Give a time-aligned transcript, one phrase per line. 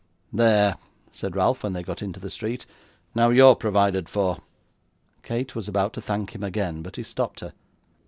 [0.33, 0.77] 'There!'
[1.11, 2.65] said Ralph when they got into the street;
[3.13, 4.39] 'now you're provided for.'
[5.21, 7.53] Kate was about to thank him again, but he stopped her.